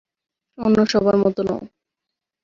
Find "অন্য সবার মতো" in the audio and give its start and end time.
0.57-1.41